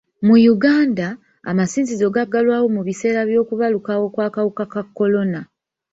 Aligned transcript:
Mu 0.25 0.35
Uganda, 0.53 1.07
amasinzizo 1.49 2.07
gaggalwawo 2.15 2.67
mu 2.75 2.81
biseera 2.87 3.21
by'okubalukawo 3.29 4.05
kw'akawuka 4.13 4.63
ka 4.73 4.81
kolona. 4.97 5.39